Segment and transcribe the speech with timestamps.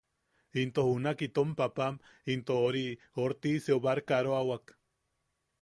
[0.61, 1.99] Into junak itom paapam
[2.37, 2.57] into…
[2.71, 2.97] oriu…
[3.27, 4.79] Ortiseu barkaroawak.